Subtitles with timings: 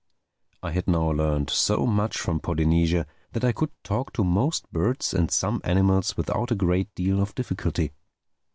[0.63, 5.13] I had now learned so much from Polynesia that I could talk to most birds
[5.13, 7.91] and some animals without a great deal of difficulty.